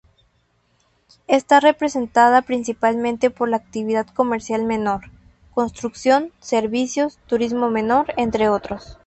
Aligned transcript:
Está 1.27 1.59
representada 1.59 2.41
principalmente 2.41 3.29
por 3.29 3.49
la 3.49 3.57
actividad 3.57 4.07
comercial 4.07 4.63
menor, 4.63 5.01
construcción, 5.53 6.31
servicios, 6.39 7.19
turismo 7.27 7.69
menor, 7.69 8.11
entre 8.17 8.49
otros. 8.49 8.97